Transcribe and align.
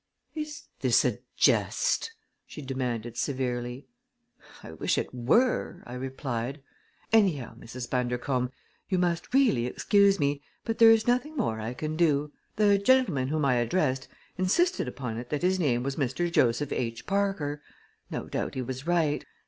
"Is 0.33 0.63
this 0.79 1.05
a 1.05 1.19
jest?" 1.37 2.11
she 2.47 2.63
demanded 2.63 3.17
severely. 3.17 3.85
"I 4.63 4.71
wish 4.71 4.97
it 4.97 5.13
were," 5.13 5.83
I 5.85 5.93
replied. 5.93 6.63
"Anyhow, 7.13 7.53
Mrs. 7.55 7.87
Bundercombe, 7.87 8.49
you 8.89 8.97
must 8.97 9.31
really 9.31 9.67
excuse 9.67 10.19
me, 10.19 10.41
but 10.65 10.79
there 10.79 10.89
is 10.89 11.05
nothing 11.05 11.37
more 11.37 11.59
I 11.59 11.75
can 11.75 11.95
do. 11.95 12.31
The 12.55 12.79
gentleman 12.79 13.27
whom 13.27 13.45
I 13.45 13.57
addressed 13.57 14.07
insisted 14.39 14.87
upon 14.87 15.19
it 15.19 15.29
that 15.29 15.43
his 15.43 15.59
name 15.59 15.83
was 15.83 15.97
Mr. 15.97 16.31
Joseph 16.31 16.71
H. 16.71 17.05
Parker. 17.05 17.61
No 18.09 18.25
doubt 18.27 18.55
he 18.55 18.61
was 18.63 18.87
right. 18.87 19.23